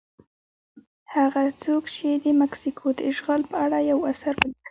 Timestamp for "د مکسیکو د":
2.23-2.99